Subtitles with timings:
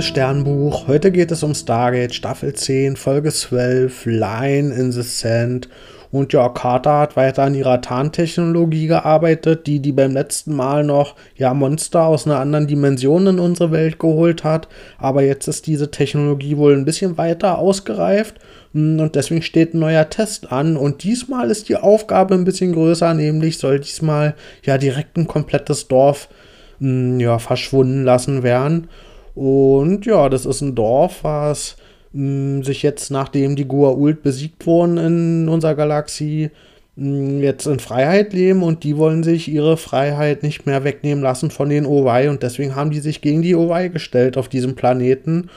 [0.00, 0.88] liebes Sternbuch.
[0.88, 5.68] Heute geht es um Stargate Staffel 10, Folge 12, Line in the Sand.
[6.10, 11.16] Und ja, Carter hat weiter an ihrer Tarntechnologie gearbeitet, die die beim letzten Mal noch
[11.36, 14.68] ja Monster aus einer anderen Dimension in unsere Welt geholt hat.
[14.96, 18.36] Aber jetzt ist diese Technologie wohl ein bisschen weiter ausgereift
[18.72, 20.78] hm, und deswegen steht ein neuer Test an.
[20.78, 25.88] Und diesmal ist die Aufgabe ein bisschen größer, nämlich soll diesmal ja direkt ein komplettes
[25.88, 26.30] Dorf
[26.78, 28.88] hm, ja, verschwunden lassen werden.
[29.34, 31.76] Und ja, das ist ein Dorf, was
[32.12, 36.50] mh, hm, sich jetzt, nachdem die Gua'uld besiegt wurden in unserer Galaxie,
[36.96, 41.22] mh, hm, jetzt in Freiheit leben und die wollen sich ihre Freiheit nicht mehr wegnehmen
[41.22, 44.74] lassen von den Owai und deswegen haben die sich gegen die Owai gestellt auf diesem
[44.74, 45.50] Planeten.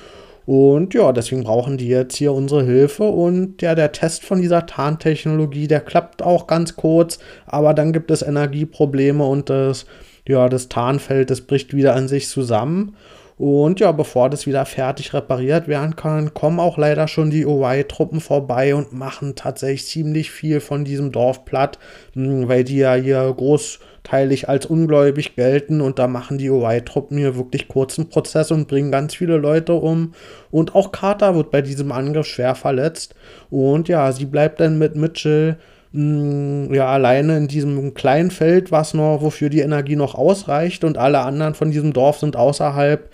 [0.45, 3.03] Und ja, deswegen brauchen die jetzt hier unsere Hilfe.
[3.03, 8.11] Und ja, der Test von dieser Tarntechnologie, der klappt auch ganz kurz, aber dann gibt
[8.11, 9.85] es Energieprobleme und das,
[10.27, 12.95] ja, das Tarnfeld, das bricht wieder an sich zusammen.
[13.37, 18.21] Und ja, bevor das wieder fertig repariert werden kann, kommen auch leider schon die OY-Truppen
[18.21, 21.79] vorbei und machen tatsächlich ziemlich viel von diesem Dorf platt,
[22.13, 27.35] hm, weil die ja hier großteilig als ungläubig gelten und da machen die OY-Truppen hier
[27.35, 30.13] wirklich kurzen Prozess und bringen ganz viele Leute um.
[30.51, 33.15] Und auch Carter wird bei diesem Angriff schwer verletzt.
[33.49, 35.57] Und ja, sie bleibt dann mit Mitchell
[35.93, 40.97] hm, ja, alleine in diesem kleinen Feld, was noch, wofür die Energie noch ausreicht und
[40.97, 43.09] alle anderen von diesem Dorf sind außerhalb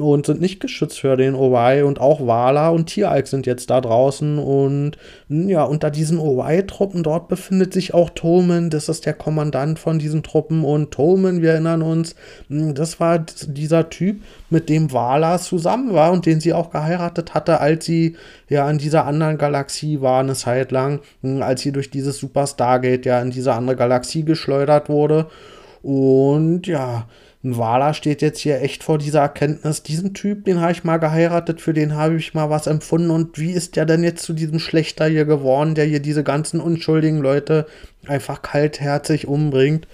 [0.00, 3.80] und sind nicht geschützt für den Owai und auch Wala und Tieralk sind jetzt da
[3.80, 9.78] draußen und ja, unter diesen Owai-Truppen dort befindet sich auch Tolman, das ist der Kommandant
[9.78, 12.14] von diesen Truppen und Tolman, wir erinnern uns,
[12.48, 17.60] das war dieser Typ, mit dem Wala zusammen war und den sie auch geheiratet hatte,
[17.60, 18.16] als sie
[18.48, 21.00] ja in dieser anderen Galaxie war, eine Zeit lang,
[21.40, 25.26] als sie durch dieses Super Stargate ja in diese andere Galaxie geschleudert wurde.
[25.82, 27.06] Und ja,
[27.44, 30.96] ein Wala steht jetzt hier echt vor dieser Erkenntnis, diesen Typ, den habe ich mal
[30.96, 34.32] geheiratet, für den habe ich mal was empfunden und wie ist der denn jetzt zu
[34.32, 37.66] diesem Schlechter hier geworden, der hier diese ganzen unschuldigen Leute
[38.06, 39.86] einfach kaltherzig umbringt.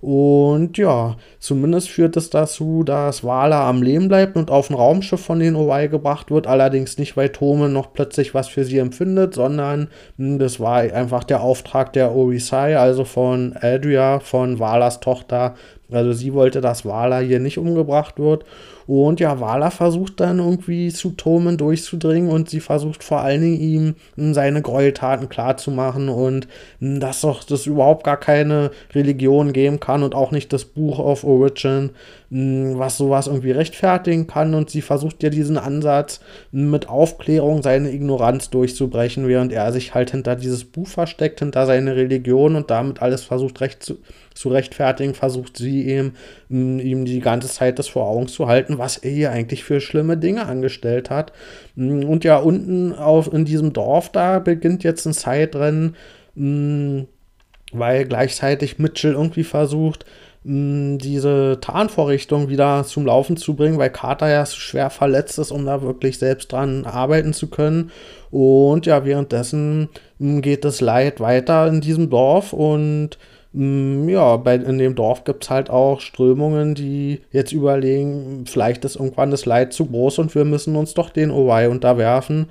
[0.00, 5.24] Und ja, zumindest führt es dazu, dass Wala am Leben bleibt und auf ein Raumschiff
[5.24, 6.46] von den OY gebracht wird.
[6.46, 9.88] Allerdings nicht, weil Tome noch plötzlich was für sie empfindet, sondern
[10.18, 15.54] das war einfach der Auftrag der Orisai, also von Adria, von Walas Tochter.
[15.90, 18.44] Also sie wollte, dass Wala hier nicht umgebracht wird.
[18.86, 23.60] Und ja, Wala versucht dann irgendwie zu Tomen durchzudringen und sie versucht vor allen Dingen
[23.60, 26.48] ihm hm, seine Gräueltaten klarzumachen und
[26.80, 30.98] hm, dass doch das überhaupt gar keine Religion geben kann und auch nicht das Buch
[30.98, 31.90] of Origin,
[32.36, 34.54] was sowas irgendwie rechtfertigen kann.
[34.54, 36.18] Und sie versucht ja diesen Ansatz
[36.50, 41.94] mit Aufklärung seine Ignoranz durchzubrechen, während er sich halt hinter dieses Buch versteckt, hinter seine
[41.94, 43.98] Religion und damit alles versucht recht zu,
[44.34, 46.14] zu rechtfertigen, versucht sie ihm,
[46.48, 50.16] ihm die ganze Zeit das vor Augen zu halten, was er hier eigentlich für schlimme
[50.16, 51.32] Dinge angestellt hat.
[51.76, 55.94] Und ja, unten auf, in diesem Dorf da beginnt jetzt ein Zeitrennen,
[56.34, 60.04] weil gleichzeitig Mitchell irgendwie versucht,
[60.46, 65.80] diese Tarnvorrichtung wieder zum Laufen zu bringen, weil Carter ja schwer verletzt ist, um da
[65.80, 67.90] wirklich selbst dran arbeiten zu können.
[68.30, 69.88] Und ja, währenddessen
[70.18, 73.18] geht das Leid weiter in diesem Dorf und
[73.56, 78.96] ja, bei, in dem Dorf gibt es halt auch Strömungen, die jetzt überlegen, vielleicht ist
[78.96, 82.46] irgendwann das Leid zu groß und wir müssen uns doch den OY unterwerfen.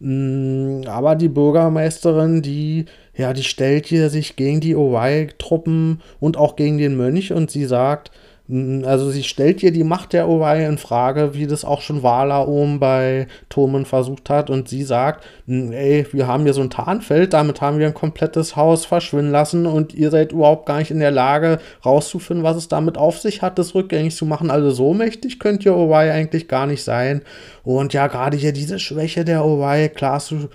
[0.00, 2.84] Mm, aber die Bürgermeisterin, die,
[3.16, 7.64] ja, die stellt hier sich gegen die OY-Truppen und auch gegen den Mönch und sie
[7.64, 8.12] sagt,
[8.50, 12.46] also sie stellt ihr die Macht der Owei in Frage, wie das auch schon Wala
[12.46, 14.48] oben bei Tomen versucht hat.
[14.48, 18.56] Und sie sagt, ey, wir haben hier so ein Tarnfeld, damit haben wir ein komplettes
[18.56, 22.68] Haus verschwinden lassen und ihr seid überhaupt gar nicht in der Lage rauszufinden, was es
[22.68, 24.50] damit auf sich hat, das rückgängig zu machen.
[24.50, 27.22] Also so mächtig könnt ihr Owei eigentlich gar nicht sein.
[27.64, 30.48] Und ja, gerade hier diese Schwäche der Owei klar zu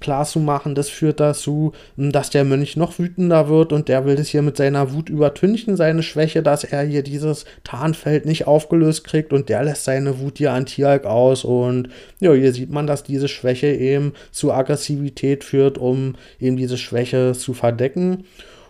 [0.00, 4.04] klar zu machen, das führt dazu, hm, dass der Mönch noch wütender wird und der
[4.04, 8.46] will das hier mit seiner Wut übertünchen, seine Schwäche, dass er hier dieses Tarnfeld nicht
[8.46, 11.88] aufgelöst kriegt und der lässt seine Wut hier an Tialk aus und
[12.20, 17.32] ja, hier sieht man, dass diese Schwäche eben zu Aggressivität führt, um eben diese Schwäche
[17.32, 18.24] zu verdecken.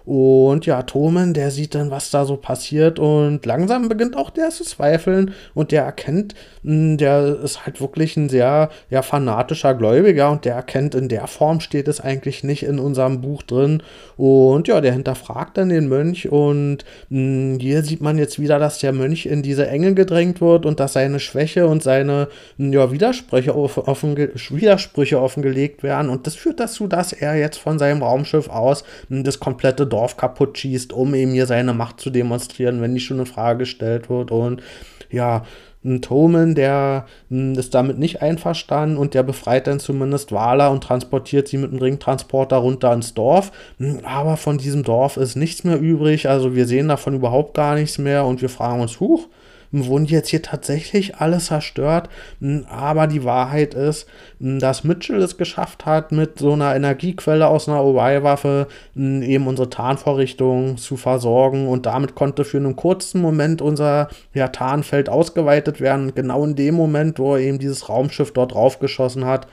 [0.06, 4.50] Und ja, Tomen, der sieht dann, was da so passiert und langsam beginnt auch der
[4.50, 10.31] zu zweifeln und der erkennt, hm, der ist halt wirklich ein sehr ja, fanatischer Gläubiger
[10.31, 13.82] und der erkennt, in der Form steht es eigentlich nicht in unserem Buch drin.
[14.17, 18.61] Und ja, der hinterfragt dann den Mönch und mh, hm, hier sieht man jetzt wieder,
[18.61, 22.73] dass der Mönch in diese Enge gedrängt wird und dass seine Schwäche und seine hm,
[22.73, 26.11] ja, Widersprüche, offen, Widersprüche offengelegt werden.
[26.11, 30.58] Und das führt dazu, dass er jetzt von seinem Raumschiff aus das komplette Dorf kaputt
[30.58, 34.31] schießt, um eben hier seine Macht zu demonstrieren, wenn die schon in Frage gestellt wird.
[34.31, 34.62] Und
[35.10, 35.44] ja,
[36.02, 41.56] Toman, der ist damit nicht einverstanden und der befreit dann zumindest Wala und transportiert sie
[41.56, 43.52] mit einem Ringtransporter runter ins Dorf.
[44.04, 47.96] Aber von diesem Dorf ist nichts mehr übrig, also wir sehen davon überhaupt gar nichts
[47.96, 49.28] mehr und wir fragen uns, huch,
[49.71, 52.09] wurden jetzt hier tatsächlich alles zerstört.
[52.41, 54.07] Hm, aber die Wahrheit ist,
[54.41, 59.47] hm, dass Mitchell es geschafft hat, mit so einer Energiequelle aus einer OI-Waffe hm, eben
[59.47, 61.69] unsere Tarnvorrichtung zu versorgen.
[61.69, 66.15] Und damit konnte für einen kurzen Moment unser ja, Tarnfeld ausgeweitet werden.
[66.15, 69.47] Genau in dem Moment, wo eben dieses Raumschiff dort draufgeschossen hat,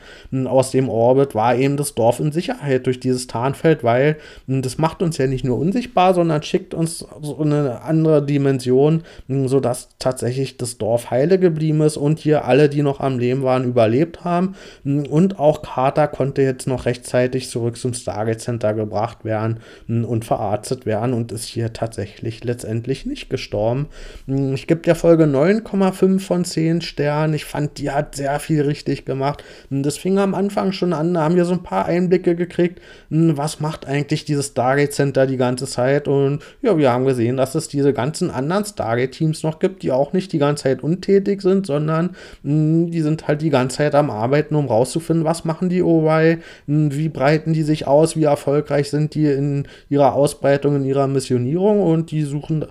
[0.45, 4.17] aus dem Orbit, war eben das Dorf in Sicherheit durch dieses Tarnfeld, weil
[4.47, 9.89] das macht uns ja nicht nur unsichtbar, sondern schickt uns so eine andere Dimension, sodass
[10.03, 14.23] tatsächlich das Dorf heile geblieben ist und hier alle, die noch am Leben waren, überlebt
[14.23, 14.55] haben.
[14.83, 20.85] Und auch Carter konnte jetzt noch rechtzeitig zurück zum Stargate Center gebracht werden und verarztet
[20.85, 23.87] werden und ist hier tatsächlich letztendlich nicht gestorben.
[24.27, 27.33] Ich gebe der Folge 9,5 von 10 Sternen.
[27.33, 29.43] Ich fand, die hat sehr viel richtig gemacht.
[29.69, 33.61] Das fing am Anfang schon an, da haben wir so ein paar Einblicke gekriegt, was
[33.61, 36.07] macht eigentlich dieses Stargate Center die ganze Zeit.
[36.09, 40.13] Und ja, wir haben gesehen, dass es diese ganzen anderen Stargate-Teams noch gibt, die auch
[40.13, 43.95] nicht die ganze Zeit untätig sind, sondern mh, hm, die sind halt die ganze Zeit
[43.95, 48.23] am Arbeiten, um rauszufinden, was machen die OY, hm, wie breiten die sich aus, wie
[48.23, 52.65] erfolgreich sind die in ihrer Ausbreitung, in ihrer Missionierung und die suchen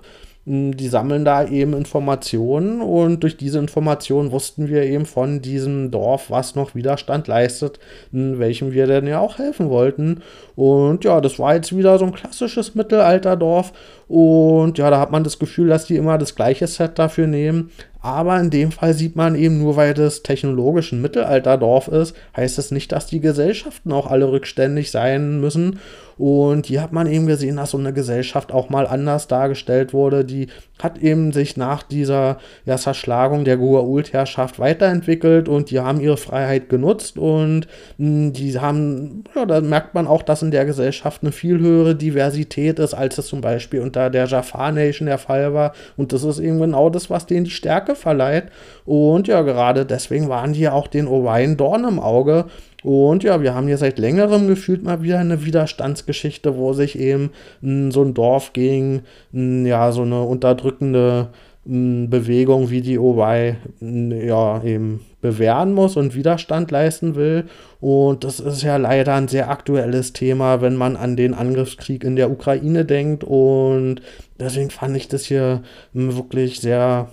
[0.45, 6.29] die sammeln da eben Informationen und durch diese Informationen wussten wir eben von diesem Dorf,
[6.29, 7.79] was noch Widerstand leistet,
[8.11, 10.21] welchem wir denn ja auch helfen wollten.
[10.57, 13.71] Und ja, das war jetzt wieder so ein klassisches Mittelalterdorf
[14.09, 17.71] und ja, da hat man das Gefühl, dass die immer das gleiche Set dafür nehmen.
[18.01, 22.59] Aber in dem Fall sieht man eben nur, weil das technologisch ein Mittelalterdorf ist, heißt
[22.59, 25.79] es das nicht, dass die Gesellschaften auch alle rückständig sein müssen.
[26.23, 30.23] Und hier hat man eben gesehen, dass so eine Gesellschaft auch mal anders dargestellt wurde.
[30.23, 30.47] Die
[30.81, 36.69] hat eben sich nach dieser ja, Zerschlagung der Goa'uld-Herrschaft weiterentwickelt und die haben ihre Freiheit
[36.69, 37.67] genutzt und
[37.97, 41.59] mh, hm, die haben, ja, da merkt man auch, dass in der Gesellschaft eine viel
[41.59, 45.73] höhere Diversität ist, als es zum Beispiel unter der Jafar Nation der Fall war.
[45.97, 48.45] Und das ist eben genau das, was denen die Stärke verleiht.
[48.85, 52.45] Und ja, gerade deswegen waren die ja auch den Orion Dorn im Auge.
[52.83, 57.31] Und ja, wir haben hier seit längerem gefühlt mal wieder eine Widerstandsgeschichte, wo sich eben
[57.61, 61.29] mh, so ein Dorf gegen mh, ja, so eine unterdrückende
[61.65, 67.45] mh, Bewegung wie die OY ja, eben bewähren muss und Widerstand leisten will.
[67.79, 72.17] Und das ist ja leider ein sehr aktuelles Thema, wenn man an den Angriffskrieg in
[72.17, 73.23] der Ukraine denkt.
[73.23, 74.01] Und
[74.39, 75.63] deswegen fand ich das hier
[75.93, 77.07] wirklich sehr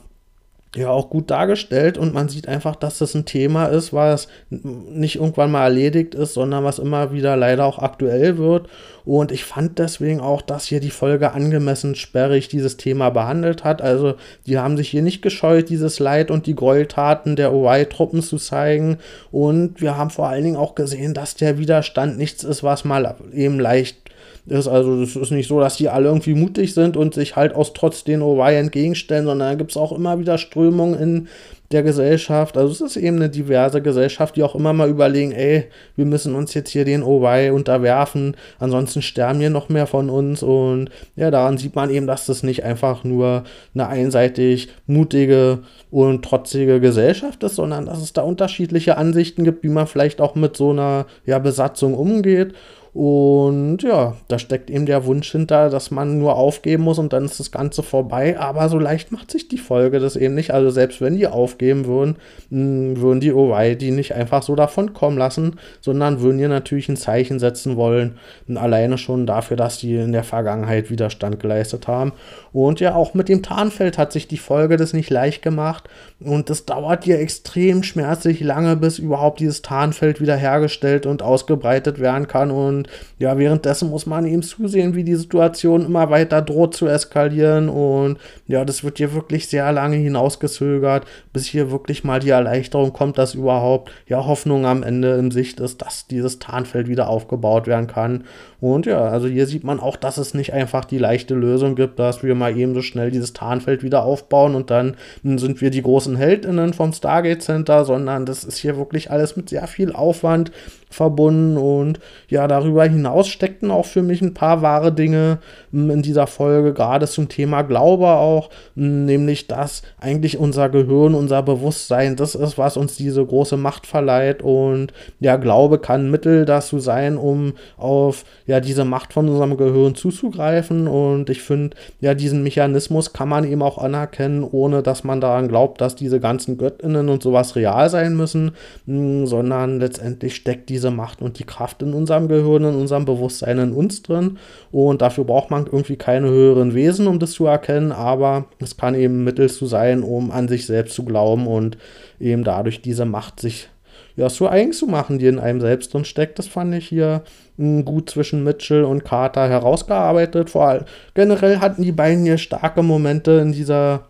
[0.76, 5.16] ja auch gut dargestellt und man sieht einfach, dass das ein Thema ist, was nicht
[5.16, 8.68] irgendwann mal erledigt ist, sondern was immer wieder leider auch aktuell wird.
[9.04, 13.82] Und ich fand deswegen auch, dass hier die Folge angemessen sperrig dieses Thema behandelt hat.
[13.82, 14.14] Also
[14.46, 18.98] die haben sich hier nicht gescheut, dieses Leid und die Gräueltaten der OI-Truppen zu zeigen.
[19.32, 23.16] Und wir haben vor allen Dingen auch gesehen, dass der Widerstand nichts ist, was mal
[23.32, 24.09] eben leicht
[24.46, 24.68] ist.
[24.68, 27.72] Also es ist nicht so, dass die alle irgendwie mutig sind und sich halt aus
[27.72, 31.28] Trotz den OY entgegenstellen, sondern da gibt es auch immer wieder Strömungen in
[31.72, 32.56] der Gesellschaft.
[32.56, 36.34] Also es ist eben eine diverse Gesellschaft, die auch immer mal überlegen, ey, wir müssen
[36.34, 40.42] uns jetzt hier den OY unterwerfen, ansonsten sterben hier noch mehr von uns.
[40.42, 45.60] Und ja, daran sieht man eben, dass das nicht einfach nur eine einseitig mutige
[45.92, 50.34] und trotzige Gesellschaft ist, sondern dass es da unterschiedliche Ansichten gibt, wie man vielleicht auch
[50.34, 52.52] mit so einer ja, Besatzung umgeht.
[52.92, 57.24] Und ja, da steckt eben der Wunsch hinter, dass man nur aufgeben muss und dann
[57.24, 58.38] ist das Ganze vorbei.
[58.38, 60.52] Aber so leicht macht sich die Folge das eben nicht.
[60.52, 62.16] Also selbst wenn die aufgeben würden,
[62.50, 63.30] würden die
[63.76, 68.18] die nicht einfach so davon kommen lassen, sondern würden ihr natürlich ein Zeichen setzen wollen.
[68.54, 72.12] Alleine schon dafür, dass die in der Vergangenheit Widerstand geleistet haben.
[72.52, 75.88] Und ja, auch mit dem Tarnfeld hat sich die Folge das nicht leicht gemacht.
[76.18, 82.26] Und das dauert ja extrem schmerzlich lange, bis überhaupt dieses Tarnfeld wiederhergestellt und ausgebreitet werden
[82.26, 82.50] kann.
[82.50, 86.86] Und und ja, währenddessen muss man eben zusehen, wie die Situation immer weiter droht zu
[86.86, 87.68] eskalieren.
[87.68, 92.92] Und ja, das wird hier wirklich sehr lange hinausgezögert, bis hier wirklich mal die Erleichterung
[92.92, 97.66] kommt, dass überhaupt ja Hoffnung am Ende in Sicht ist, dass dieses Tarnfeld wieder aufgebaut
[97.66, 98.24] werden kann.
[98.60, 101.98] Und ja, also hier sieht man auch, dass es nicht einfach die leichte Lösung gibt,
[101.98, 105.82] dass wir mal eben so schnell dieses Tarnfeld wieder aufbauen und dann sind wir die
[105.82, 110.52] großen Heldinnen vom Stargate Center, sondern das ist hier wirklich alles mit sehr viel Aufwand
[110.90, 115.38] verbunden und ja, darüber hinaus steckten auch für mich ein paar wahre Dinge
[115.72, 121.14] hm, in dieser Folge, gerade zum Thema Glaube auch, hm, nämlich dass eigentlich unser Gehirn,
[121.14, 124.42] unser Bewusstsein, das ist, was uns diese große Macht verleiht.
[124.42, 129.94] Und ja, Glaube kann Mittel dazu sein, um auf ja diese Macht von unserem Gehirn
[129.94, 130.86] zuzugreifen.
[130.86, 135.48] Und ich finde, ja, diesen Mechanismus kann man eben auch anerkennen, ohne dass man daran
[135.48, 138.52] glaubt, dass diese ganzen Göttinnen und sowas real sein müssen,
[138.86, 143.58] hm, sondern letztendlich steckt diese Macht und die Kraft in unserem Gehirn, in unserem Bewusstsein,
[143.58, 144.38] in uns drin.
[144.70, 148.94] Und dafür braucht man irgendwie keine höheren Wesen, um das zu erkennen, aber es kann
[148.94, 151.78] eben Mittel zu sein, um an sich selbst zu glauben und
[152.18, 153.68] eben dadurch diese Macht sich
[154.16, 156.38] ja, so eigen zu machen, die in einem selbst drin steckt.
[156.38, 157.22] Das fand ich hier
[157.56, 160.50] hm, gut zwischen Mitchell und Carter herausgearbeitet.
[160.50, 164.09] Vor allem generell hatten die beiden hier starke Momente in dieser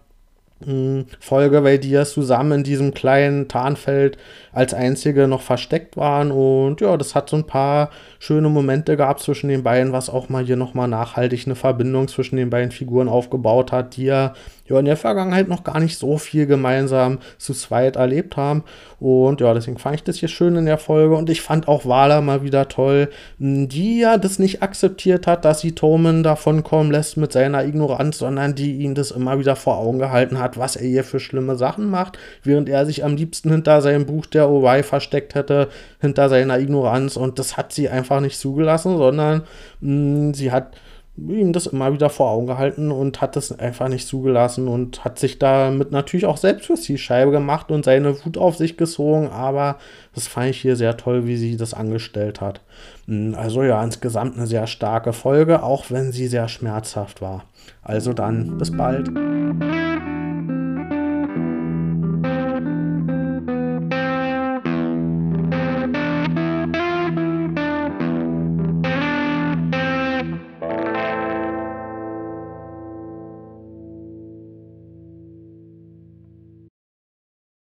[1.20, 4.18] Folge, weil die ja zusammen in diesem kleinen Tarnfeld
[4.52, 6.30] als einzige noch versteckt waren.
[6.30, 10.28] Und ja, das hat so ein paar schöne Momente gehabt zwischen den beiden, was auch
[10.28, 14.34] mal hier nochmal nachhaltig eine Verbindung zwischen den beiden Figuren aufgebaut hat, die ja,
[14.70, 18.64] ja in der Vergangenheit noch gar nicht so viel gemeinsam zu zweit erlebt haben.
[18.98, 21.16] Und ja, deswegen fand ich das hier schön in der Folge.
[21.16, 23.08] Und ich fand auch Wala mal wieder toll,
[23.38, 28.18] die ja das nicht akzeptiert hat, dass sie Toman davon kommen lässt mit seiner Ignoranz,
[28.18, 31.56] sondern die ihn das immer wieder vor Augen gehalten hat, was er hier für schlimme
[31.56, 35.68] Sachen macht, während er sich am liebsten hinter seinem Buch der OY versteckt hätte
[36.00, 37.16] hinter seiner Ignoranz.
[37.16, 39.42] Und das hat sie einfach nicht zugelassen, sondern
[39.80, 40.76] mh, mm, sie hat
[41.16, 45.18] ihm das immer wieder vor Augen gehalten und hat das einfach nicht zugelassen und hat
[45.18, 49.28] sich damit natürlich auch selbst für die Scheibe gemacht und seine Wut auf sich gezogen,
[49.28, 49.76] aber
[50.14, 52.60] das fand ich hier sehr toll, wie sie das angestellt hat.
[53.06, 57.44] Mm, also ja, insgesamt eine sehr starke Folge, auch wenn sie sehr schmerzhaft war.
[57.82, 59.10] Also dann, bis bald.